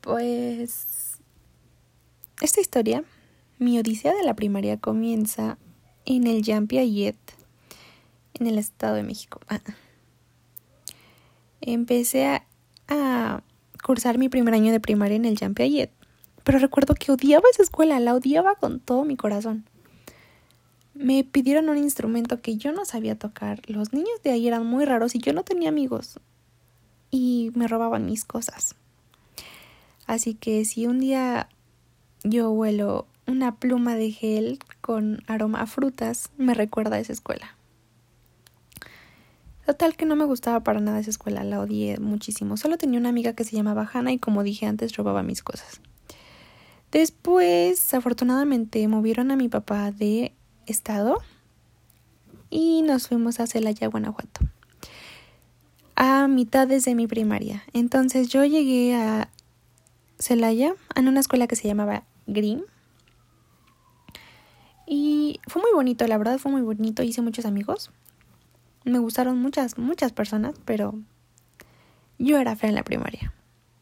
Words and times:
Pues 0.00 1.18
esta 2.40 2.60
historia, 2.60 3.04
mi 3.58 3.78
odisea 3.78 4.14
de 4.14 4.22
la 4.22 4.34
primaria 4.34 4.78
comienza 4.78 5.58
en 6.04 6.26
el 6.26 6.42
Jean 6.42 6.66
Piaget, 6.66 7.18
en 8.34 8.46
el 8.46 8.58
Estado 8.58 8.94
de 8.94 9.02
México. 9.02 9.40
Ah. 9.48 9.60
Empecé 11.60 12.42
a, 12.88 13.42
cursar 13.82 14.18
mi 14.18 14.28
primer 14.28 14.54
año 14.54 14.72
de 14.72 14.80
primaria 14.80 15.16
en 15.16 15.24
el 15.24 15.36
Jean 15.36 15.54
pero 16.44 16.58
recuerdo 16.58 16.94
que 16.94 17.12
odiaba 17.12 17.44
esa 17.52 17.62
escuela, 17.62 18.00
la 18.00 18.14
odiaba 18.14 18.54
con 18.54 18.80
todo 18.80 19.04
mi 19.04 19.16
corazón. 19.16 19.66
Me 20.94 21.22
pidieron 21.22 21.68
un 21.68 21.76
instrumento 21.76 22.40
que 22.40 22.56
yo 22.56 22.72
no 22.72 22.86
sabía 22.86 23.18
tocar. 23.18 23.60
Los 23.66 23.92
niños 23.92 24.22
de 24.24 24.30
ahí 24.30 24.48
eran 24.48 24.64
muy 24.64 24.86
raros 24.86 25.14
y 25.14 25.18
yo 25.18 25.34
no 25.34 25.44
tenía 25.44 25.68
amigos. 25.68 26.18
Y 27.10 27.50
me 27.54 27.68
robaban 27.68 28.06
mis 28.06 28.24
cosas. 28.24 28.74
Así 30.08 30.34
que 30.34 30.64
si 30.64 30.86
un 30.86 30.98
día 30.98 31.48
yo 32.24 32.50
huelo 32.50 33.06
una 33.26 33.56
pluma 33.56 33.94
de 33.94 34.10
gel 34.10 34.58
con 34.80 35.22
aroma 35.26 35.60
a 35.60 35.66
frutas, 35.66 36.30
me 36.38 36.54
recuerda 36.54 36.96
a 36.96 36.98
esa 36.98 37.12
escuela. 37.12 37.54
Total 39.66 39.96
que 39.96 40.06
no 40.06 40.16
me 40.16 40.24
gustaba 40.24 40.60
para 40.60 40.80
nada 40.80 40.98
esa 40.98 41.10
escuela, 41.10 41.44
la 41.44 41.60
odié 41.60 41.98
muchísimo. 41.98 42.56
Solo 42.56 42.78
tenía 42.78 42.98
una 42.98 43.10
amiga 43.10 43.34
que 43.34 43.44
se 43.44 43.54
llamaba 43.54 43.88
Hannah 43.92 44.12
y 44.12 44.18
como 44.18 44.42
dije 44.42 44.64
antes 44.64 44.96
robaba 44.96 45.22
mis 45.22 45.42
cosas. 45.42 45.82
Después, 46.90 47.92
afortunadamente, 47.92 48.88
movieron 48.88 49.30
a 49.30 49.36
mi 49.36 49.50
papá 49.50 49.92
de 49.92 50.32
estado 50.64 51.18
y 52.48 52.80
nos 52.80 53.08
fuimos 53.08 53.40
a 53.40 53.46
Celaya, 53.46 53.88
Guanajuato. 53.88 54.40
A 55.96 56.28
mitad 56.28 56.66
de 56.66 56.94
mi 56.94 57.06
primaria. 57.06 57.62
Entonces 57.74 58.30
yo 58.30 58.42
llegué 58.46 58.96
a 58.96 59.28
Celaya 60.18 60.74
en 60.94 61.08
una 61.08 61.20
escuela 61.20 61.46
que 61.46 61.56
se 61.56 61.68
llamaba 61.68 62.04
Green. 62.26 62.64
Y 64.86 65.40
fue 65.46 65.62
muy 65.62 65.72
bonito, 65.74 66.06
la 66.06 66.18
verdad 66.18 66.38
fue 66.38 66.50
muy 66.50 66.62
bonito. 66.62 67.02
Hice 67.02 67.22
muchos 67.22 67.44
amigos. 67.44 67.90
Me 68.84 68.98
gustaron 68.98 69.38
muchas, 69.38 69.76
muchas 69.76 70.12
personas, 70.12 70.54
pero 70.64 70.94
yo 72.18 72.38
era 72.38 72.56
fea 72.56 72.70
en 72.70 72.74
la 72.74 72.84
primaria. 72.84 73.32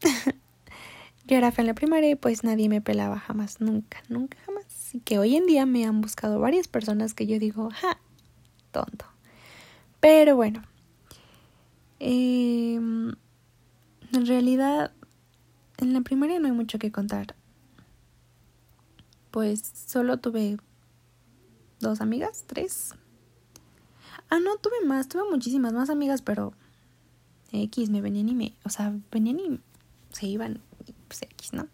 yo 1.25 1.37
era 1.37 1.51
fea 1.51 1.63
en 1.63 1.67
la 1.67 1.73
primaria 1.73 2.09
y 2.09 2.15
pues 2.15 2.43
nadie 2.43 2.67
me 2.69 2.81
pelaba 2.81 3.19
jamás, 3.19 3.61
nunca, 3.61 4.03
nunca, 4.09 4.37
jamás. 4.45 4.65
Así 4.67 4.99
que 4.99 5.17
hoy 5.17 5.35
en 5.35 5.45
día 5.45 5.65
me 5.65 5.85
han 5.85 6.01
buscado 6.01 6.39
varias 6.39 6.67
personas 6.67 7.13
que 7.13 7.25
yo 7.25 7.39
digo, 7.39 7.69
ja, 7.71 7.99
tonto. 8.71 9.05
Pero 9.99 10.35
bueno, 10.35 10.61
em, 11.99 13.13
en 14.13 14.25
realidad 14.25 14.91
en 15.77 15.93
la 15.93 16.01
primaria 16.01 16.39
no 16.39 16.47
hay 16.47 16.53
mucho 16.53 16.79
que 16.79 16.91
contar. 16.91 17.35
Pues 19.31 19.61
solo 19.87 20.17
tuve 20.17 20.57
dos 21.79 22.01
amigas, 22.01 22.45
tres. 22.47 22.93
Ah, 24.29 24.39
no, 24.39 24.57
tuve 24.57 24.85
más, 24.85 25.07
tuve 25.07 25.23
muchísimas 25.29 25.73
más 25.73 25.89
amigas, 25.89 26.21
pero 26.21 26.53
X 27.51 27.89
me 27.89 28.01
venían 28.01 28.29
y 28.29 28.35
me, 28.35 28.53
o 28.63 28.69
sea, 28.69 28.93
venían 29.11 29.39
y 29.39 29.59
se 30.11 30.27
iban, 30.27 30.61
pues 31.07 31.21
X, 31.21 31.53
¿no? 31.53 31.67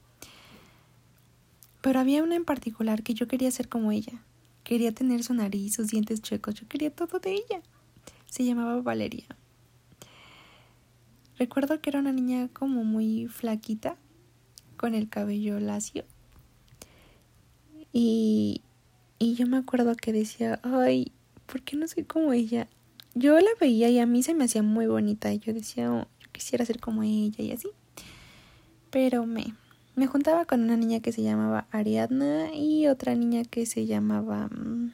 Pero 1.81 1.99
había 1.99 2.23
una 2.23 2.35
en 2.35 2.45
particular 2.45 3.03
que 3.03 3.13
yo 3.13 3.27
quería 3.27 3.51
ser 3.51 3.67
como 3.67 3.91
ella. 3.91 4.23
Quería 4.63 4.93
tener 4.93 5.23
su 5.23 5.33
nariz, 5.33 5.75
sus 5.75 5.87
dientes 5.87 6.21
chuecos. 6.21 6.55
Yo 6.55 6.67
quería 6.67 6.89
todo 6.89 7.19
de 7.19 7.33
ella. 7.33 7.61
Se 8.25 8.45
llamaba 8.45 8.81
Valeria. 8.81 9.25
Recuerdo 11.38 11.81
que 11.81 11.89
era 11.89 12.00
una 12.00 12.14
niña 12.14 12.48
como 12.53 12.84
muy 12.84 13.28
flaquita, 13.28 13.98
con 14.78 14.95
el 14.95 15.09
cabello 15.09 15.59
lacio. 15.59 16.06
Y, 17.92 18.62
y 19.20 19.36
yo 19.36 19.48
me 19.48 19.58
acuerdo 19.58 19.95
que 19.95 20.14
decía, 20.14 20.59
ay, 20.64 21.11
¿por 21.45 21.61
qué 21.61 21.76
no 21.76 21.88
soy 21.88 22.04
como 22.04 22.33
ella? 22.33 22.67
Yo 23.16 23.39
la 23.39 23.49
veía 23.60 23.89
y 23.89 23.99
a 23.99 24.05
mí 24.05 24.23
se 24.23 24.33
me 24.33 24.45
hacía 24.45 24.64
muy 24.64 24.88
bonita. 24.88 25.32
Y 25.32 25.39
yo 25.39 25.54
decía, 25.54 25.92
oh, 25.92 26.08
yo 26.20 26.32
quisiera 26.32 26.66
ser 26.66 26.80
como 26.80 27.04
ella 27.04 27.43
y 27.43 27.52
así. 27.52 27.70
Pero 28.89 29.26
me, 29.26 29.54
me 29.95 30.08
juntaba 30.08 30.45
con 30.45 30.61
una 30.61 30.77
niña 30.77 30.99
que 30.99 31.11
se 31.11 31.22
llamaba 31.22 31.67
Ariadna 31.72 32.54
y 32.54 32.88
otra 32.88 33.16
niña 33.16 33.43
que 33.43 33.66
se 33.66 33.86
llamaba 33.86 34.49
um, 34.52 34.92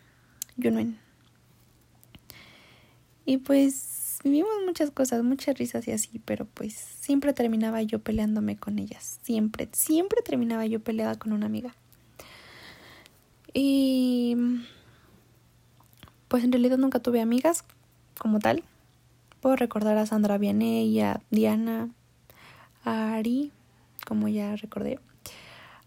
Y 3.25 3.37
pues 3.37 4.08
vivimos 4.23 4.51
muchas 4.65 4.91
cosas, 4.91 5.23
muchas 5.23 5.57
risas 5.57 5.87
y 5.87 5.91
así, 5.91 6.19
pero 6.19 6.45
pues 6.45 6.73
siempre 6.73 7.33
terminaba 7.33 7.81
yo 7.81 7.99
peleándome 7.99 8.57
con 8.57 8.79
ellas. 8.79 9.19
Siempre, 9.21 9.69
siempre 9.73 10.21
terminaba 10.21 10.65
yo 10.65 10.79
peleada 10.79 11.17
con 11.17 11.33
una 11.33 11.45
amiga. 11.45 11.75
Y 13.53 14.35
pues 16.27 16.43
en 16.43 16.51
realidad 16.51 16.77
nunca 16.77 16.99
tuve 16.99 17.21
amigas 17.21 17.63
como 18.17 18.39
tal. 18.39 18.63
Puedo 19.41 19.55
recordar 19.55 19.97
a 19.97 20.05
Sandra 20.05 20.37
Vianney, 20.37 20.99
a 20.99 21.21
Diana, 21.31 21.89
a 22.83 23.13
Ari, 23.13 23.51
como 24.05 24.27
ya 24.27 24.55
recordé, 24.55 24.99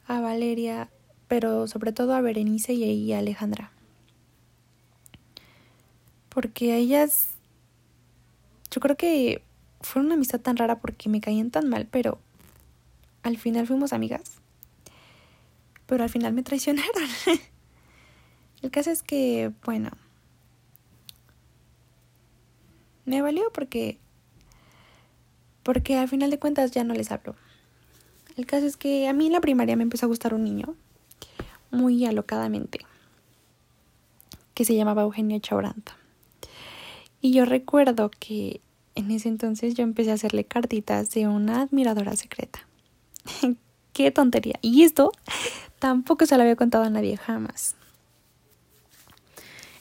a 0.07 0.21
Valeria, 0.21 0.89
pero 1.29 1.67
sobre 1.67 1.93
todo 1.93 2.15
a 2.15 2.21
Berenice 2.21 2.73
y 2.73 3.13
a 3.13 3.19
Alejandra. 3.19 3.71
Porque 6.29 6.77
ellas, 6.77 7.32
yo 8.73 8.81
creo 8.81 8.97
que 8.97 9.43
fue 9.83 10.03
una 10.03 10.15
amistad 10.15 10.41
tan 10.41 10.57
rara 10.57 10.81
porque 10.81 11.09
me 11.09 11.21
caían 11.21 11.51
tan 11.51 11.69
mal, 11.69 11.87
pero 11.91 12.19
al 13.23 13.37
final 13.37 13.67
fuimos 13.67 13.93
amigas. 13.93 14.41
Pero 15.87 16.03
al 16.03 16.11
final 16.11 16.33
me 16.33 16.43
traicionaron. 16.43 17.09
El 18.63 18.71
caso 18.71 18.91
es 18.91 19.03
que, 19.03 19.53
bueno, 19.65 19.91
me 23.05 23.21
valió 23.21 23.45
porque 23.53 23.99
porque 25.63 25.97
al 25.97 26.09
final 26.09 26.31
de 26.31 26.39
cuentas 26.39 26.71
ya 26.71 26.83
no 26.83 26.95
les 26.95 27.13
hablo. 27.13 27.37
El 28.37 28.47
caso 28.47 28.67
es 28.67 28.77
que 28.77 29.07
a 29.07 29.13
mí 29.13 29.27
en 29.27 29.33
la 29.33 29.41
primaria 29.41 29.77
me 29.77 29.83
empezó 29.83 30.07
a 30.07 30.09
gustar 30.09 30.33
un 30.35 30.45
niño 30.45 30.75
muy 31.71 32.05
alocadamente 32.07 32.81
que 34.55 34.65
se 34.65 34.75
llamaba 34.75 35.03
Eugenio 35.03 35.39
Chauranta. 35.39 35.97
Y 37.23 37.33
yo 37.33 37.45
recuerdo 37.45 38.11
que 38.11 38.61
en 38.97 39.13
ese 39.13 39.29
entonces 39.29 39.75
yo 39.75 39.85
empecé 39.85 40.11
a 40.11 40.15
hacerle 40.15 40.45
cartitas 40.45 41.11
de 41.13 41.29
una 41.29 41.63
admiradora 41.63 42.17
secreta. 42.17 42.67
Qué 43.93 44.11
tontería. 44.11 44.59
Y 44.61 44.83
esto 44.83 45.13
tampoco 45.79 46.27
se 46.27 46.37
lo 46.37 46.43
había 46.43 46.57
contado 46.57 46.83
a 46.83 46.91
nadie 46.91 47.17
jamás. 47.17 47.77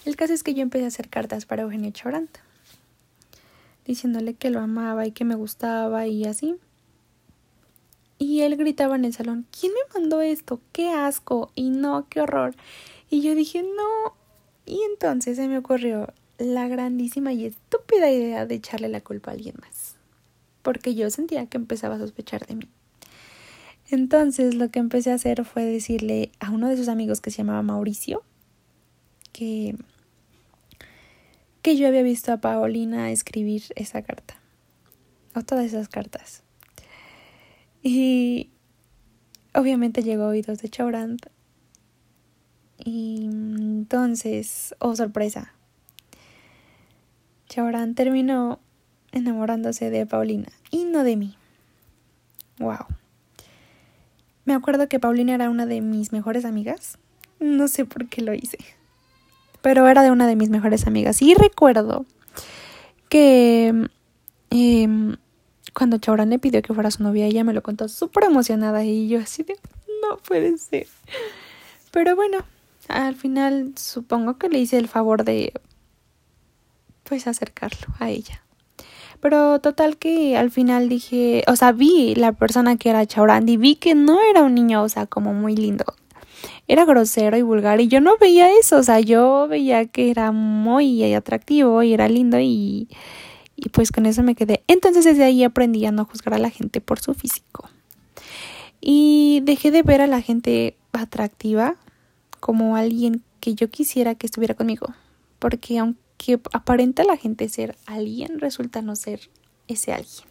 El 0.05 0.15
caso 0.15 0.33
es 0.33 0.43
que 0.43 0.53
yo 0.53 0.61
empecé 0.61 0.85
a 0.85 0.89
hacer 0.89 1.09
cartas 1.09 1.47
para 1.47 1.63
Eugenio 1.63 1.89
Chauranta, 1.89 2.41
diciéndole 3.85 4.35
que 4.35 4.51
lo 4.51 4.59
amaba 4.59 5.07
y 5.07 5.11
que 5.11 5.25
me 5.25 5.35
gustaba 5.35 6.05
y 6.05 6.25
así. 6.25 6.57
Y 8.19 8.41
él 8.41 8.55
gritaba 8.55 8.95
en 8.95 9.05
el 9.05 9.13
salón, 9.13 9.47
¿quién 9.59 9.73
me 9.73 9.99
mandó 9.99 10.21
esto? 10.21 10.61
¡Qué 10.73 10.91
asco! 10.91 11.51
Y 11.55 11.71
no, 11.71 12.05
qué 12.07 12.21
horror. 12.21 12.55
Y 13.09 13.21
yo 13.21 13.33
dije, 13.33 13.63
no. 13.63 14.13
Y 14.67 14.79
entonces 14.91 15.37
se 15.37 15.47
me 15.47 15.57
ocurrió 15.57 16.13
la 16.45 16.67
grandísima 16.67 17.33
y 17.33 17.45
estúpida 17.45 18.11
idea 18.11 18.45
de 18.45 18.55
echarle 18.55 18.89
la 18.89 19.01
culpa 19.01 19.31
a 19.31 19.33
alguien 19.33 19.55
más. 19.61 19.95
Porque 20.61 20.95
yo 20.95 21.09
sentía 21.09 21.45
que 21.47 21.57
empezaba 21.57 21.95
a 21.95 21.99
sospechar 21.99 22.45
de 22.45 22.55
mí. 22.55 22.69
Entonces 23.89 24.55
lo 24.55 24.69
que 24.69 24.79
empecé 24.79 25.11
a 25.11 25.15
hacer 25.15 25.43
fue 25.43 25.65
decirle 25.65 26.31
a 26.39 26.51
uno 26.51 26.69
de 26.69 26.77
sus 26.77 26.87
amigos 26.87 27.19
que 27.19 27.31
se 27.31 27.39
llamaba 27.39 27.61
Mauricio 27.61 28.23
que, 29.31 29.75
que 31.61 31.77
yo 31.77 31.87
había 31.87 32.03
visto 32.03 32.31
a 32.31 32.37
Paulina 32.37 33.11
escribir 33.11 33.63
esa 33.75 34.01
carta. 34.01 34.35
O 35.35 35.41
todas 35.43 35.65
esas 35.65 35.87
cartas. 35.87 36.43
Y 37.83 38.49
obviamente 39.53 40.03
llegó 40.03 40.23
a 40.23 40.27
oídos 40.27 40.59
de 40.59 40.69
Chaurant. 40.69 41.25
Y 42.83 43.25
entonces, 43.25 44.75
oh 44.79 44.95
sorpresa, 44.95 45.53
Chaurant 47.51 47.97
terminó 47.97 48.59
enamorándose 49.11 49.89
de 49.89 50.05
Paulina 50.05 50.47
y 50.69 50.85
no 50.85 51.03
de 51.03 51.17
mí. 51.17 51.35
Wow. 52.59 52.85
Me 54.45 54.53
acuerdo 54.53 54.87
que 54.87 55.01
Paulina 55.01 55.35
era 55.35 55.49
una 55.49 55.65
de 55.65 55.81
mis 55.81 56.13
mejores 56.13 56.45
amigas. 56.45 56.97
No 57.41 57.67
sé 57.67 57.83
por 57.83 58.07
qué 58.07 58.21
lo 58.21 58.33
hice. 58.33 58.57
Pero 59.61 59.89
era 59.89 60.01
de 60.01 60.11
una 60.11 60.27
de 60.27 60.37
mis 60.37 60.49
mejores 60.49 60.87
amigas. 60.87 61.21
Y 61.21 61.33
recuerdo 61.33 62.05
que 63.09 63.89
eh, 64.49 64.87
cuando 65.73 65.97
Chaurán 65.97 66.29
le 66.29 66.39
pidió 66.39 66.61
que 66.61 66.73
fuera 66.73 66.89
su 66.89 67.03
novia, 67.03 67.25
ella 67.25 67.43
me 67.43 67.53
lo 67.53 67.61
contó 67.61 67.89
súper 67.89 68.23
emocionada 68.23 68.85
y 68.85 69.09
yo 69.09 69.19
así 69.19 69.43
de, 69.43 69.55
no 70.01 70.17
puede 70.19 70.57
ser. 70.57 70.87
Pero 71.91 72.15
bueno, 72.15 72.45
al 72.87 73.15
final 73.15 73.73
supongo 73.75 74.37
que 74.37 74.47
le 74.47 74.59
hice 74.59 74.77
el 74.77 74.87
favor 74.87 75.25
de, 75.25 75.51
pues, 77.11 77.27
acercarlo 77.27 77.93
a 77.99 78.09
ella. 78.09 78.41
Pero 79.19 79.59
total 79.59 79.97
que 79.97 80.37
al 80.37 80.49
final 80.49 80.87
dije, 80.87 81.43
o 81.45 81.57
sea, 81.57 81.73
vi 81.73 82.15
la 82.15 82.31
persona 82.31 82.77
que 82.77 82.89
era 82.89 83.05
Chaurand 83.05 83.49
y 83.49 83.57
vi 83.57 83.75
que 83.75 83.95
no 83.95 84.17
era 84.29 84.43
un 84.43 84.55
niño, 84.55 84.81
o 84.81 84.87
sea, 84.87 85.07
como 85.07 85.33
muy 85.33 85.53
lindo. 85.57 85.83
Era 86.69 86.85
grosero 86.85 87.35
y 87.35 87.41
vulgar 87.41 87.81
y 87.81 87.89
yo 87.89 87.99
no 87.99 88.15
veía 88.17 88.49
eso, 88.57 88.77
o 88.77 88.83
sea, 88.83 89.01
yo 89.01 89.49
veía 89.49 89.87
que 89.87 90.09
era 90.09 90.31
muy 90.31 91.13
atractivo 91.13 91.83
y 91.83 91.93
era 91.93 92.07
lindo 92.07 92.39
y, 92.39 92.87
y 93.57 93.67
pues 93.73 93.91
con 93.91 94.05
eso 94.05 94.23
me 94.23 94.33
quedé. 94.33 94.63
Entonces 94.67 95.03
desde 95.03 95.25
ahí 95.25 95.43
aprendí 95.43 95.85
a 95.85 95.91
no 95.91 96.05
juzgar 96.05 96.33
a 96.35 96.39
la 96.39 96.49
gente 96.49 96.79
por 96.79 97.01
su 97.01 97.13
físico. 97.13 97.69
Y 98.79 99.41
dejé 99.43 99.69
de 99.71 99.83
ver 99.83 99.99
a 99.99 100.07
la 100.07 100.21
gente 100.21 100.77
atractiva 100.93 101.75
como 102.39 102.77
alguien 102.77 103.21
que 103.41 103.53
yo 103.53 103.69
quisiera 103.69 104.15
que 104.15 104.27
estuviera 104.27 104.55
conmigo. 104.55 104.87
Porque 105.39 105.77
aunque 105.77 105.99
aparenta 106.53 107.03
la 107.03 107.17
gente 107.17 107.49
ser 107.49 107.75
alguien, 107.85 108.39
resulta 108.39 108.81
no 108.81 108.95
ser 108.95 109.29
ese 109.67 109.93
alguien. 109.93 110.27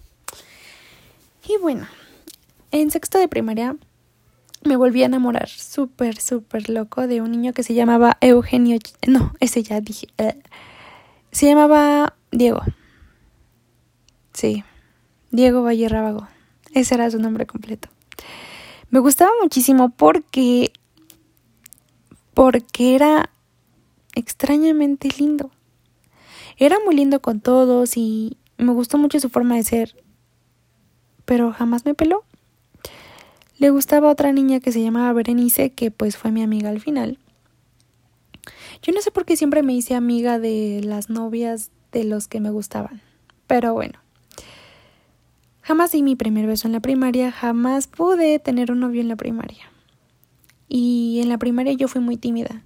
Y 1.48 1.56
bueno, 1.58 1.87
en 2.70 2.90
sexto 2.90 3.19
de 3.19 3.28
primaria 3.28 3.76
me 4.62 4.76
volví 4.76 5.02
a 5.02 5.06
enamorar 5.06 5.48
súper, 5.48 6.20
súper 6.20 6.69
loco 6.69 7.06
de 7.06 7.20
un 7.20 7.31
niño 7.31 7.52
que 7.52 7.62
se 7.62 7.75
llamaba 7.75 8.19
Eugenio. 8.20 8.78
No, 9.06 9.32
ese 9.40 9.62
ya 9.62 9.81
dije. 9.81 10.08
Eh, 10.19 10.38
se 11.32 11.46
llamaba 11.46 12.14
Diego. 12.31 12.60
Sí, 14.32 14.64
Diego 15.31 15.62
Valle 15.62 15.88
Rábago. 15.88 16.28
Ese 16.72 16.94
era 16.94 17.10
su 17.10 17.19
nombre 17.19 17.46
completo. 17.46 17.88
Me 18.90 19.00
gustaba 19.00 19.31
muchísimo 19.42 19.90
porque 19.90 20.72
porque 22.34 22.94
era 22.94 23.31
extrañamente 24.14 25.08
lindo. 25.19 25.50
Era 26.61 26.77
muy 26.85 26.95
lindo 26.95 27.23
con 27.23 27.41
todos 27.41 27.97
y 27.97 28.37
me 28.59 28.73
gustó 28.73 28.99
mucho 28.99 29.19
su 29.19 29.31
forma 29.31 29.57
de 29.57 29.65
ser, 29.65 29.97
pero 31.25 31.53
jamás 31.53 31.87
me 31.87 31.95
peló. 31.95 32.23
Le 33.57 33.71
gustaba 33.71 34.11
otra 34.11 34.31
niña 34.31 34.61
que 34.61 34.71
se 34.71 34.83
llamaba 34.83 35.11
Berenice, 35.15 35.71
que 35.71 35.91
pues 35.91 36.19
fue 36.19 36.33
mi 36.33 36.43
amiga 36.43 36.69
al 36.69 36.79
final. 36.79 37.19
Yo 38.83 38.93
no 38.93 39.01
sé 39.01 39.11
por 39.11 39.25
qué 39.25 39.37
siempre 39.37 39.62
me 39.62 39.73
hice 39.73 39.95
amiga 39.95 40.39
de 40.39 40.83
las 40.85 41.09
novias 41.09 41.71
de 41.93 42.05
los 42.05 42.29
que 42.29 42.41
me 42.41 42.51
gustaban, 42.51 43.01
pero 43.47 43.73
bueno. 43.73 43.99
Jamás 45.62 45.93
di 45.93 46.03
mi 46.03 46.15
primer 46.15 46.47
beso 46.47 46.69
en 46.69 46.73
la 46.73 46.81
primaria, 46.81 47.33
jamás 47.33 47.87
pude 47.87 48.39
tener 48.39 48.71
un 48.71 48.81
novio 48.81 49.01
en 49.01 49.09
la 49.09 49.17
primaria. 49.17 49.73
Y 50.69 51.21
en 51.23 51.31
la 51.31 51.39
primaria 51.39 51.73
yo 51.73 51.89
fui 51.89 52.03
muy 52.03 52.19
tímida. 52.19 52.62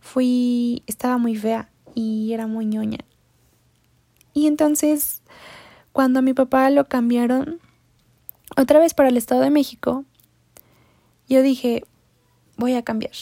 Fui, 0.00 0.82
estaba 0.86 1.18
muy 1.18 1.36
fea 1.36 1.71
y 1.94 2.32
era 2.32 2.46
muy 2.46 2.66
ñoña. 2.66 2.98
Y 4.34 4.46
entonces, 4.46 5.22
cuando 5.92 6.20
a 6.20 6.22
mi 6.22 6.34
papá 6.34 6.70
lo 6.70 6.88
cambiaron 6.88 7.60
otra 8.56 8.78
vez 8.78 8.94
para 8.94 9.08
el 9.08 9.16
Estado 9.16 9.42
de 9.42 9.50
México, 9.50 10.04
yo 11.28 11.42
dije, 11.42 11.84
voy 12.56 12.74
a 12.74 12.82
cambiar. 12.82 13.12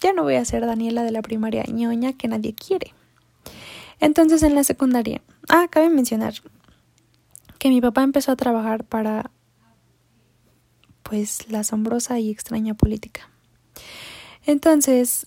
Ya 0.00 0.12
no 0.12 0.22
voy 0.22 0.36
a 0.36 0.44
ser 0.44 0.64
Daniela 0.64 1.02
de 1.02 1.10
la 1.10 1.22
primaria 1.22 1.64
ñoña 1.64 2.14
que 2.14 2.28
nadie 2.28 2.54
quiere. 2.54 2.94
Entonces 4.00 4.42
en 4.42 4.54
la 4.54 4.64
secundaria, 4.64 5.20
ah, 5.48 5.66
cabe 5.70 5.90
mencionar, 5.90 6.34
que 7.58 7.68
mi 7.68 7.80
papá 7.80 8.02
empezó 8.02 8.32
a 8.32 8.36
trabajar 8.36 8.84
para 8.84 9.30
pues 11.02 11.50
la 11.50 11.60
asombrosa 11.60 12.18
y 12.18 12.30
extraña 12.30 12.74
política. 12.74 13.28
Entonces, 14.46 15.26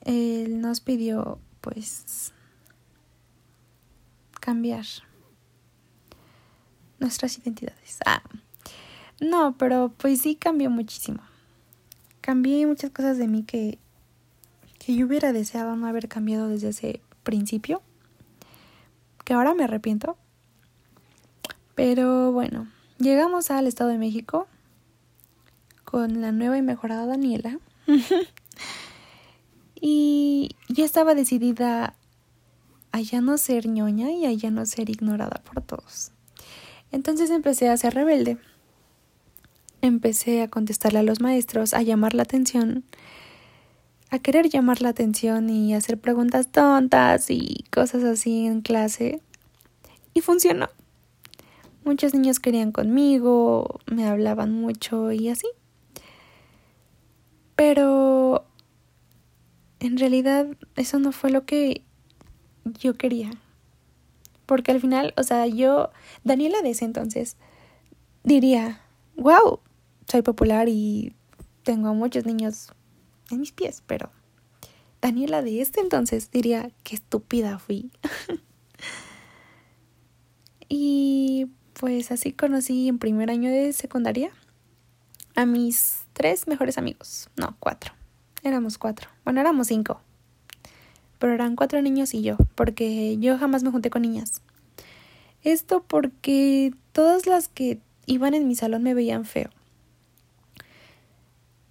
él 0.00 0.60
nos 0.60 0.80
pidió 0.80 1.38
pues 1.68 2.32
cambiar 4.40 4.84
nuestras 6.98 7.38
identidades. 7.38 7.98
Ah, 8.06 8.22
no, 9.20 9.56
pero 9.58 9.92
pues 9.96 10.22
sí 10.22 10.36
cambió 10.36 10.70
muchísimo. 10.70 11.20
Cambié 12.20 12.66
muchas 12.66 12.90
cosas 12.90 13.18
de 13.18 13.28
mí 13.28 13.42
que, 13.42 13.78
que 14.78 14.94
yo 14.94 15.06
hubiera 15.06 15.32
deseado 15.32 15.76
no 15.76 15.86
haber 15.86 16.08
cambiado 16.08 16.48
desde 16.48 16.68
ese 16.68 17.00
principio, 17.22 17.82
que 19.24 19.34
ahora 19.34 19.54
me 19.54 19.64
arrepiento 19.64 20.16
pero 21.78 22.32
bueno, 22.32 22.66
llegamos 22.98 23.52
al 23.52 23.68
Estado 23.68 23.90
de 23.90 23.98
México 23.98 24.48
con 25.84 26.20
la 26.20 26.32
nueva 26.32 26.58
y 26.58 26.62
mejorada 26.62 27.06
Daniela. 27.06 27.60
y 29.80 30.56
ya 30.68 30.84
estaba 30.84 31.14
decidida 31.14 31.94
a 32.92 33.00
ya 33.00 33.20
no 33.20 33.38
ser 33.38 33.68
ñoña 33.68 34.10
y 34.10 34.26
a 34.26 34.32
ya 34.32 34.50
no 34.50 34.64
ser 34.66 34.90
ignorada 34.90 35.42
por 35.44 35.62
todos. 35.62 36.12
Entonces 36.90 37.30
empecé 37.30 37.68
a 37.68 37.76
ser 37.76 37.94
rebelde. 37.94 38.38
Empecé 39.80 40.42
a 40.42 40.48
contestarle 40.48 41.00
a 41.00 41.02
los 41.02 41.20
maestros, 41.20 41.74
a 41.74 41.82
llamar 41.82 42.14
la 42.14 42.22
atención, 42.22 42.84
a 44.10 44.18
querer 44.18 44.48
llamar 44.48 44.80
la 44.82 44.88
atención 44.88 45.50
y 45.50 45.74
hacer 45.74 45.98
preguntas 45.98 46.48
tontas 46.48 47.30
y 47.30 47.64
cosas 47.70 48.02
así 48.04 48.46
en 48.46 48.62
clase. 48.62 49.20
Y 50.14 50.20
funcionó. 50.20 50.68
Muchos 51.84 52.12
niños 52.12 52.40
querían 52.40 52.72
conmigo, 52.72 53.80
me 53.86 54.06
hablaban 54.06 54.52
mucho 54.52 55.12
y 55.12 55.28
así. 55.28 55.46
Pero 57.54 58.44
en 59.80 59.96
realidad 59.98 60.46
eso 60.76 60.98
no 60.98 61.12
fue 61.12 61.30
lo 61.30 61.44
que 61.44 61.84
yo 62.64 62.94
quería. 62.94 63.30
Porque 64.46 64.72
al 64.72 64.80
final, 64.80 65.14
o 65.16 65.22
sea, 65.22 65.46
yo, 65.46 65.90
Daniela 66.24 66.62
de 66.62 66.70
ese 66.70 66.84
entonces, 66.84 67.36
diría, 68.24 68.80
wow, 69.16 69.60
soy 70.06 70.22
popular 70.22 70.68
y 70.68 71.14
tengo 71.62 71.88
a 71.88 71.92
muchos 71.92 72.24
niños 72.24 72.72
en 73.30 73.40
mis 73.40 73.52
pies, 73.52 73.82
pero 73.86 74.10
Daniela 75.00 75.42
de 75.42 75.60
este 75.60 75.80
entonces 75.80 76.30
diría, 76.30 76.70
qué 76.82 76.94
estúpida 76.94 77.58
fui. 77.58 77.90
y 80.68 81.46
pues 81.74 82.10
así 82.10 82.32
conocí 82.32 82.88
en 82.88 82.98
primer 82.98 83.30
año 83.30 83.50
de 83.50 83.72
secundaria 83.72 84.30
a 85.36 85.46
mis 85.46 86.06
tres 86.14 86.48
mejores 86.48 86.78
amigos. 86.78 87.28
No, 87.36 87.56
cuatro. 87.60 87.92
Éramos 88.42 88.78
cuatro. 88.78 89.08
Bueno, 89.28 89.42
éramos 89.42 89.66
cinco. 89.66 90.00
Pero 91.18 91.34
eran 91.34 91.54
cuatro 91.54 91.82
niños 91.82 92.14
y 92.14 92.22
yo, 92.22 92.38
porque 92.54 93.18
yo 93.18 93.36
jamás 93.36 93.62
me 93.62 93.70
junté 93.70 93.90
con 93.90 94.00
niñas. 94.00 94.40
Esto 95.42 95.84
porque 95.86 96.72
todas 96.92 97.26
las 97.26 97.48
que 97.48 97.78
iban 98.06 98.32
en 98.32 98.48
mi 98.48 98.54
salón 98.54 98.82
me 98.82 98.94
veían 98.94 99.26
feo. 99.26 99.50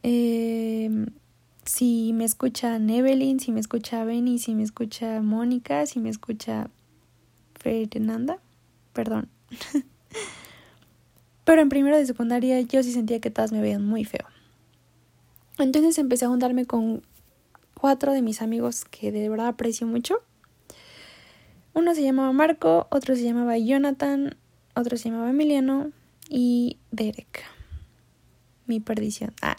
Em, 0.04 1.08
si 1.66 2.14
me 2.14 2.26
escucha 2.26 2.76
Evelyn, 2.76 3.40
si 3.40 3.52
me 3.52 3.60
escucha 3.60 4.04
Benny, 4.04 4.38
si 4.38 4.54
me 4.54 4.62
escucha 4.62 5.20
Mónica, 5.24 5.88
si 5.88 6.00
me 6.00 6.10
escucha 6.10 6.70
Fernanda, 7.56 8.38
perdón. 8.94 9.30
Pero 11.44 11.64
en 11.64 11.70
primero 11.70 11.98
de 11.98 12.06
secundaria 12.06 12.62
yo 12.62 12.84
sí 12.84 12.92
sentía 12.92 13.20
que 13.20 13.32
todas 13.32 13.52
me 13.52 13.62
veían 13.62 13.84
muy 13.84 14.06
feo. 14.06 14.28
Entonces 15.58 15.98
empecé 15.98 16.26
a 16.26 16.28
juntarme 16.28 16.66
con 16.66 17.02
cuatro 17.78 18.14
de 18.14 18.22
mis 18.22 18.42
amigos 18.42 18.86
que 18.86 19.12
de 19.12 19.30
verdad 19.30 19.48
aprecio 19.48 19.88
mucho. 19.88 20.22
Uno 21.74 21.94
se 21.94 22.02
llamaba 22.02 22.32
Marco, 22.32 22.88
otro 22.90 23.16
se 23.16 23.24
llamaba 23.24 23.58
Jonathan, 23.58 24.36
otro 24.76 24.98
se 24.98 25.10
llamaba 25.10 25.30
Emiliano 25.30 25.92
y 26.28 26.78
Derek. 26.92 27.44
Mi 28.66 28.80
perdición. 28.80 29.34
Ah. 29.42 29.58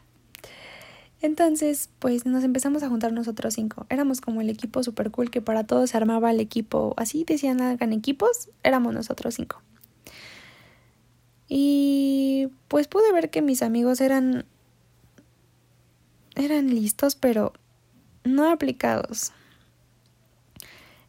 Entonces, 1.21 1.91
pues 1.99 2.27
nos 2.27 2.45
empezamos 2.45 2.83
a 2.83 2.89
juntar 2.89 3.13
nosotros 3.13 3.55
cinco. 3.55 3.87
Éramos 3.89 4.21
como 4.21 4.41
el 4.41 4.51
equipo 4.51 4.83
super 4.83 5.11
cool 5.11 5.31
que 5.31 5.41
para 5.41 5.65
todos 5.65 5.91
se 5.91 5.97
armaba 5.97 6.31
el 6.31 6.41
equipo. 6.41 6.95
Así 6.97 7.25
decían, 7.25 7.61
hagan 7.61 7.93
equipos. 7.93 8.51
Éramos 8.63 8.95
nosotros 8.95 9.35
cinco. 9.35 9.63
Y 11.49 12.49
pues 12.69 12.89
pude 12.89 13.13
ver 13.13 13.31
que 13.31 13.43
mis 13.43 13.63
amigos 13.63 14.01
eran 14.01 14.45
eran 16.37 16.69
listos, 16.69 17.17
pero 17.17 17.53
no 18.35 18.51
aplicados. 18.51 19.33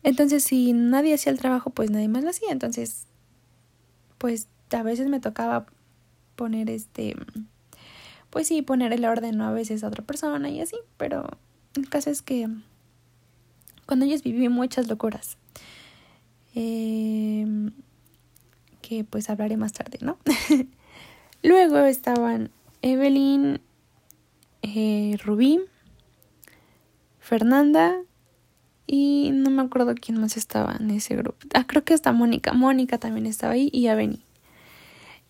Entonces, 0.03 0.43
si 0.43 0.73
nadie 0.73 1.13
hacía 1.13 1.31
el 1.31 1.39
trabajo, 1.39 1.69
pues 1.71 1.91
nadie 1.91 2.07
más 2.07 2.23
lo 2.23 2.29
hacía. 2.29 2.51
Entonces, 2.51 3.05
pues 4.17 4.47
a 4.71 4.83
veces 4.83 5.07
me 5.07 5.19
tocaba 5.19 5.65
poner 6.35 6.69
este 6.69 7.15
pues 8.29 8.47
sí, 8.47 8.61
poner 8.61 8.93
el 8.93 9.05
orden 9.05 9.41
a 9.41 9.51
veces 9.51 9.83
a 9.83 9.87
otra 9.87 10.03
persona 10.03 10.49
y 10.49 10.61
así, 10.61 10.77
pero 10.97 11.27
el 11.75 11.89
caso 11.89 12.09
es 12.09 12.21
que 12.21 12.47
cuando 13.85 14.05
ellos 14.05 14.23
viví 14.23 14.49
muchas 14.49 14.87
locuras. 14.87 15.37
Eh, 16.55 17.45
que 18.81 19.03
pues 19.03 19.29
hablaré 19.29 19.57
más 19.57 19.73
tarde, 19.73 19.99
¿no? 20.01 20.17
Luego 21.43 21.79
estaban 21.79 22.51
Evelyn, 22.81 23.61
eh, 24.61 25.17
Rubí, 25.23 25.61
Fernanda 27.29 28.01
Y 28.87 29.29
no 29.33 29.51
me 29.51 29.61
acuerdo 29.61 29.93
quién 29.93 30.19
más 30.19 30.35
estaba 30.35 30.75
en 30.79 30.89
ese 30.89 31.15
grupo. 31.15 31.37
Ah, 31.53 31.67
creo 31.67 31.83
que 31.83 31.93
hasta 31.93 32.11
Mónica. 32.11 32.53
Mónica 32.53 32.97
también 32.97 33.27
estaba 33.27 33.53
ahí 33.53 33.69
y 33.71 33.85
Aveni. 33.85 34.25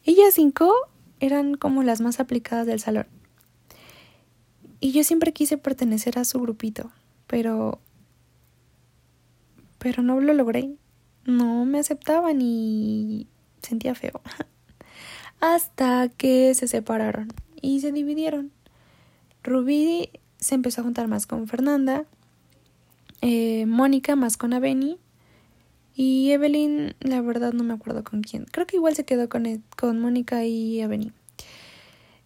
Ellas 0.06 0.34
cinco 0.34 0.74
eran 1.20 1.56
como 1.56 1.84
las 1.84 2.00
más 2.00 2.22
aplicadas 2.22 2.66
del 2.66 2.80
salón. 2.80 3.08
Y 4.80 4.94
yo 4.94 5.04
siempre 5.04 5.34
quise 5.34 5.58
pertenecer 5.58 6.18
a 6.18 6.24
su 6.24 6.40
grupito, 6.40 6.90
pero 7.28 7.82
pero 9.78 10.02
no 10.02 10.22
lo 10.22 10.34
logré. 10.34 10.70
No 11.26 11.66
me 11.66 11.80
aceptaban 11.80 12.42
y 12.42 13.28
sentía 13.62 13.94
feo. 13.94 14.22
Hasta 15.42 16.08
que 16.08 16.56
se 16.56 16.70
separaron 16.70 17.28
y 17.62 17.82
se 17.82 17.92
dividieron. 17.92 18.54
Rubí 19.44 20.12
se 20.40 20.56
empezó 20.56 20.82
a 20.82 20.84
juntar 20.84 21.08
más 21.08 21.28
con 21.28 21.48
Fernanda 21.48 22.06
eh, 23.22 23.66
Mónica 23.66 24.16
más 24.16 24.38
con 24.38 24.54
Aveni 24.54 24.98
y 25.94 26.32
Evelyn, 26.32 26.96
la 27.02 27.22
verdad 27.22 27.52
no 27.52 27.66
me 27.66 27.74
acuerdo 27.74 28.06
con 28.06 28.22
quién. 28.22 28.46
Creo 28.46 28.66
que 28.66 28.78
igual 28.78 28.96
se 28.96 29.04
quedó 29.04 29.28
con, 29.28 29.46
e, 29.46 29.60
con 29.76 30.00
Mónica 30.00 30.46
y 30.46 30.80
Aveni. 30.82 31.12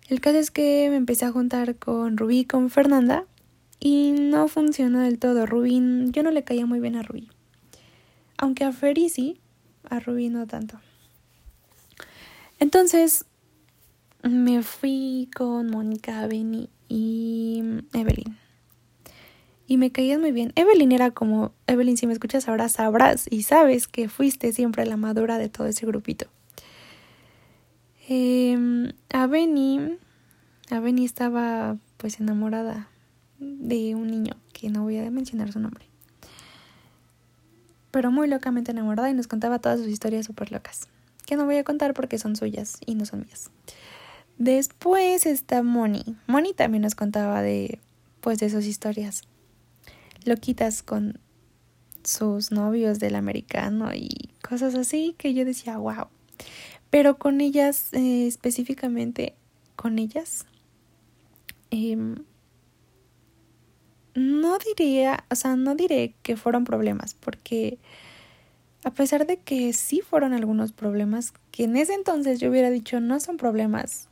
El 0.07 0.21
caso 0.21 0.37
es 0.37 0.51
que 0.51 0.89
me 0.91 0.97
empecé 0.97 1.25
a 1.25 1.31
juntar 1.31 1.77
con 1.77 2.17
Rubí 2.17 2.45
con 2.45 2.69
Fernanda 2.69 3.25
y 3.79 4.11
no 4.11 4.47
funcionó 4.47 4.99
del 4.99 5.17
todo. 5.17 5.47
Rubí, 5.47 5.81
yo 6.11 6.21
no 6.21 6.29
le 6.29 6.43
caía 6.43 6.67
muy 6.67 6.79
bien 6.79 6.95
a 6.95 7.01
Rubí. 7.01 7.29
Aunque 8.37 8.63
a 8.63 8.71
Feri 8.71 9.09
sí, 9.09 9.39
a 9.89 9.99
Rubí 9.99 10.29
no 10.29 10.45
tanto. 10.45 10.79
Entonces 12.59 13.25
me 14.23 14.63
fui 14.63 15.29
con 15.35 15.69
Mónica, 15.69 16.21
Aveni 16.21 16.69
y 16.89 17.61
Evelyn 17.93 18.37
y 19.67 19.77
me 19.77 19.91
caías 19.91 20.19
muy 20.19 20.31
bien. 20.31 20.51
Evelyn 20.55 20.91
era 20.91 21.11
como, 21.11 21.51
Evelyn, 21.67 21.97
si 21.97 22.07
me 22.07 22.13
escuchas 22.13 22.47
ahora 22.47 22.69
sabrás 22.69 23.25
y 23.29 23.43
sabes 23.43 23.87
que 23.87 24.09
fuiste 24.09 24.53
siempre 24.53 24.85
la 24.85 24.97
madura 24.97 25.37
de 25.37 25.49
todo 25.49 25.67
ese 25.67 25.85
grupito. 25.85 26.27
Eh, 28.09 28.93
Aveni 29.11 29.97
estaba 31.03 31.77
pues 31.97 32.19
enamorada 32.19 32.89
de 33.39 33.95
un 33.95 34.07
niño 34.07 34.35
que 34.51 34.69
no 34.69 34.83
voy 34.83 34.97
a 34.97 35.09
mencionar 35.09 35.51
su 35.51 35.59
nombre. 35.59 35.85
Pero 37.91 38.11
muy 38.11 38.27
locamente 38.27 38.71
enamorada 38.71 39.09
y 39.09 39.13
nos 39.13 39.27
contaba 39.27 39.59
todas 39.59 39.79
sus 39.79 39.87
historias 39.87 40.25
súper 40.25 40.51
locas. 40.51 40.87
Que 41.25 41.37
no 41.37 41.45
voy 41.45 41.57
a 41.57 41.63
contar 41.63 41.93
porque 41.93 42.17
son 42.17 42.35
suyas 42.35 42.79
y 42.85 42.95
no 42.95 43.05
son 43.05 43.21
mías. 43.21 43.49
Después 44.43 45.25
está 45.25 45.63
Moni. 45.63 46.03
Moni 46.27 46.53
también 46.53 46.81
nos 46.81 46.95
contaba 46.95 47.41
de 47.41 47.79
pues 48.19 48.39
de 48.39 48.49
sus 48.49 48.65
historias 48.65 49.21
loquitas 50.25 50.83
con 50.83 51.17
sus 52.03 52.51
novios 52.51 52.99
del 52.99 53.15
americano 53.15 53.93
y 53.93 54.31
cosas 54.45 54.75
así 54.75 55.15
que 55.17 55.33
yo 55.33 55.45
decía, 55.45 55.77
wow. 55.77 56.07
Pero 56.89 57.17
con 57.17 57.39
ellas, 57.39 57.93
eh, 57.93 58.27
específicamente 58.27 59.33
con 59.77 59.97
ellas, 59.97 60.45
em, 61.71 62.25
no 64.13 64.57
diría, 64.57 65.23
o 65.31 65.35
sea, 65.35 65.55
no 65.55 65.73
diré 65.73 66.15
que 66.21 66.35
fueron 66.35 66.65
problemas, 66.65 67.13
porque 67.13 67.79
a 68.83 68.91
pesar 68.91 69.25
de 69.25 69.37
que 69.37 69.71
sí 69.71 70.01
fueron 70.01 70.33
algunos 70.33 70.73
problemas, 70.73 71.31
que 71.51 71.63
en 71.63 71.77
ese 71.77 71.93
entonces 71.93 72.41
yo 72.41 72.49
hubiera 72.49 72.71
dicho 72.71 72.99
no 72.99 73.21
son 73.21 73.37
problemas, 73.37 74.09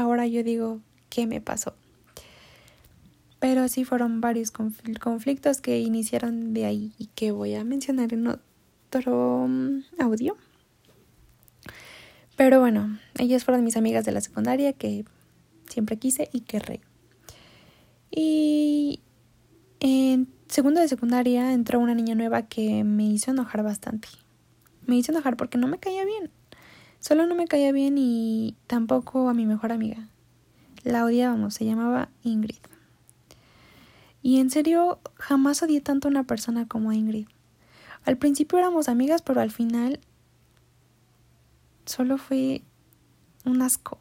ahora 0.00 0.26
yo 0.26 0.42
digo, 0.42 0.80
¿qué 1.08 1.26
me 1.26 1.40
pasó? 1.40 1.74
Pero 3.38 3.68
sí 3.68 3.84
fueron 3.84 4.20
varios 4.20 4.50
conflictos 4.50 5.60
que 5.60 5.80
iniciaron 5.80 6.52
de 6.52 6.66
ahí 6.66 6.92
y 6.98 7.06
que 7.06 7.32
voy 7.32 7.54
a 7.54 7.64
mencionar 7.64 8.12
en 8.12 8.26
otro 8.26 9.46
mm, 9.48 9.80
audio. 9.98 10.36
Pero 12.36 12.60
bueno, 12.60 12.98
ellas 13.18 13.44
fueron 13.44 13.64
mis 13.64 13.76
amigas 13.76 14.04
de 14.04 14.12
la 14.12 14.20
secundaria 14.20 14.72
que 14.72 15.04
siempre 15.68 15.98
quise 15.98 16.28
y 16.32 16.40
querré. 16.40 16.80
Y 18.10 19.00
en 19.80 20.28
segundo 20.48 20.80
de 20.80 20.88
secundaria 20.88 21.52
entró 21.52 21.78
una 21.78 21.94
niña 21.94 22.14
nueva 22.14 22.42
que 22.42 22.84
me 22.84 23.04
hizo 23.04 23.30
enojar 23.30 23.62
bastante. 23.62 24.08
Me 24.86 24.96
hizo 24.96 25.12
enojar 25.12 25.36
porque 25.36 25.58
no 25.58 25.66
me 25.68 25.78
caía 25.78 26.04
bien. 26.04 26.30
Solo 27.00 27.26
no 27.26 27.34
me 27.34 27.46
caía 27.46 27.72
bien 27.72 27.96
y 27.96 28.56
tampoco 28.66 29.28
a 29.30 29.34
mi 29.34 29.46
mejor 29.46 29.72
amiga. 29.72 30.06
La 30.84 31.04
odiábamos, 31.04 31.54
se 31.54 31.64
llamaba 31.64 32.10
Ingrid. 32.22 32.60
Y 34.22 34.38
en 34.38 34.50
serio, 34.50 34.98
jamás 35.14 35.62
odié 35.62 35.80
tanto 35.80 36.08
a 36.08 36.10
una 36.10 36.24
persona 36.24 36.68
como 36.68 36.90
a 36.90 36.94
Ingrid. 36.94 37.26
Al 38.04 38.18
principio 38.18 38.58
éramos 38.58 38.88
amigas, 38.88 39.22
pero 39.22 39.40
al 39.40 39.50
final 39.50 39.98
solo 41.86 42.18
fue 42.18 42.62
un 43.46 43.62
asco. 43.62 43.98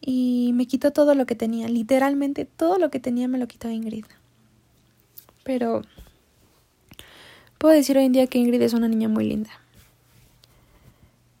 Y 0.00 0.50
me 0.54 0.66
quitó 0.66 0.92
todo 0.92 1.14
lo 1.14 1.24
que 1.24 1.36
tenía, 1.36 1.68
literalmente 1.68 2.44
todo 2.44 2.78
lo 2.78 2.90
que 2.90 3.00
tenía 3.00 3.28
me 3.28 3.38
lo 3.38 3.48
quitó 3.48 3.70
Ingrid. 3.70 4.04
Pero 5.42 5.82
puedo 7.56 7.74
decir 7.74 7.96
hoy 7.96 8.04
en 8.04 8.12
día 8.12 8.26
que 8.26 8.38
Ingrid 8.38 8.60
es 8.60 8.74
una 8.74 8.88
niña 8.88 9.08
muy 9.08 9.24
linda. 9.24 9.61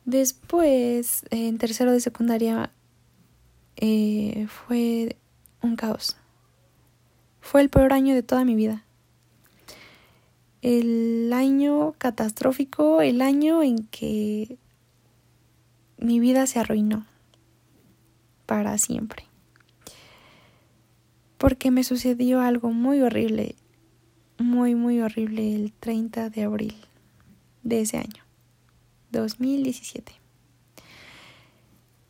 Después, 0.04 1.24
en 1.30 1.58
tercero 1.58 1.92
de 1.92 2.00
secundaria, 2.00 2.72
eh, 3.76 4.46
fue 4.48 5.16
un 5.62 5.76
caos. 5.76 6.16
Fue 7.40 7.60
el 7.60 7.70
peor 7.70 7.92
año 7.92 8.14
de 8.14 8.22
toda 8.22 8.44
mi 8.44 8.54
vida. 8.54 8.84
El 10.60 11.32
año 11.32 11.94
catastrófico, 11.98 13.00
el 13.02 13.20
año 13.20 13.62
en 13.62 13.84
que 13.86 14.58
mi 15.98 16.20
vida 16.20 16.46
se 16.46 16.58
arruinó 16.58 17.06
para 18.46 18.76
siempre. 18.78 19.24
Porque 21.38 21.70
me 21.70 21.84
sucedió 21.84 22.40
algo 22.40 22.70
muy 22.70 23.00
horrible, 23.00 23.56
muy, 24.38 24.74
muy 24.74 25.00
horrible 25.00 25.54
el 25.54 25.72
30 25.72 26.30
de 26.30 26.42
abril 26.44 26.74
de 27.62 27.80
ese 27.80 27.98
año, 27.98 28.21
2017. 29.12 30.12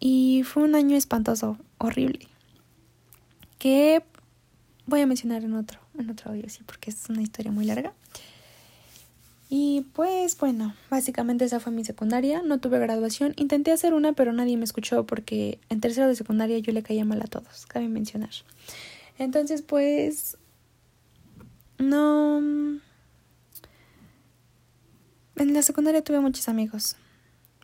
Y 0.00 0.42
fue 0.44 0.62
un 0.62 0.74
año 0.74 0.96
espantoso, 0.96 1.58
horrible, 1.78 2.26
que 3.58 4.02
voy 4.86 5.00
a 5.00 5.06
mencionar 5.06 5.44
en 5.44 5.54
otro, 5.54 5.78
en 5.98 6.10
otro 6.10 6.32
audio, 6.32 6.48
sí, 6.48 6.62
porque 6.66 6.90
es 6.90 7.08
una 7.08 7.22
historia 7.22 7.52
muy 7.52 7.64
larga. 7.64 7.92
Y 9.54 9.84
pues 9.92 10.38
bueno, 10.38 10.74
básicamente 10.88 11.44
esa 11.44 11.60
fue 11.60 11.72
mi 11.72 11.84
secundaria, 11.84 12.40
no 12.42 12.58
tuve 12.58 12.78
graduación, 12.78 13.34
intenté 13.36 13.70
hacer 13.70 13.92
una 13.92 14.14
pero 14.14 14.32
nadie 14.32 14.56
me 14.56 14.64
escuchó 14.64 15.04
porque 15.04 15.58
en 15.68 15.80
tercero 15.80 16.08
de 16.08 16.16
secundaria 16.16 16.58
yo 16.58 16.72
le 16.72 16.82
caía 16.82 17.04
mal 17.04 17.20
a 17.20 17.26
todos, 17.26 17.66
cabe 17.66 17.86
mencionar. 17.88 18.30
Entonces 19.18 19.60
pues 19.60 20.38
no... 21.76 22.40
En 25.36 25.54
la 25.54 25.62
secundaria 25.62 26.04
tuve 26.04 26.20
muchos 26.20 26.48
amigos, 26.48 26.96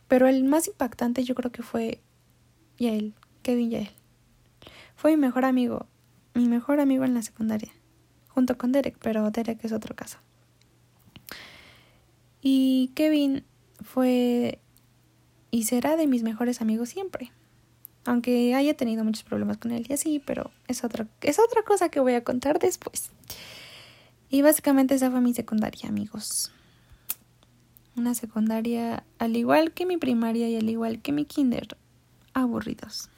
pero 0.07 0.27
el 0.27 0.43
más 0.43 0.67
impactante 0.67 1.23
yo 1.23 1.35
creo 1.35 1.51
que 1.51 1.63
fue 1.63 2.01
Yael, 2.77 3.13
Kevin 3.43 3.69
Yael. 3.69 3.91
Fue 4.95 5.11
mi 5.11 5.17
mejor 5.17 5.45
amigo, 5.45 5.85
mi 6.33 6.47
mejor 6.47 6.79
amigo 6.79 7.05
en 7.05 7.13
la 7.13 7.21
secundaria, 7.21 7.71
junto 8.27 8.57
con 8.57 8.71
Derek, 8.71 8.97
pero 9.01 9.29
Derek 9.31 9.63
es 9.63 9.71
otro 9.71 9.95
caso. 9.95 10.17
Y 12.41 12.91
Kevin 12.95 13.43
fue 13.81 14.59
y 15.51 15.63
será 15.63 15.95
de 15.95 16.07
mis 16.07 16.23
mejores 16.23 16.61
amigos 16.61 16.89
siempre. 16.89 17.31
Aunque 18.05 18.55
haya 18.55 18.75
tenido 18.75 19.03
muchos 19.03 19.23
problemas 19.23 19.57
con 19.57 19.71
él 19.71 19.85
y 19.87 19.93
así, 19.93 20.21
pero 20.25 20.51
es 20.67 20.83
otra, 20.83 21.07
es 21.21 21.37
otra 21.37 21.63
cosa 21.63 21.89
que 21.89 21.99
voy 21.99 22.13
a 22.13 22.23
contar 22.23 22.59
después. 22.59 23.11
Y 24.29 24.41
básicamente 24.41 24.95
esa 24.95 25.11
fue 25.11 25.21
mi 25.21 25.33
secundaria, 25.33 25.89
amigos. 25.89 26.51
Una 27.99 28.15
secundaria, 28.15 29.03
al 29.17 29.35
igual 29.35 29.73
que 29.73 29.85
mi 29.85 29.97
primaria 29.97 30.47
y 30.47 30.55
al 30.55 30.69
igual 30.69 31.01
que 31.01 31.11
mi 31.11 31.25
kinder, 31.25 31.75
aburridos. 32.33 33.09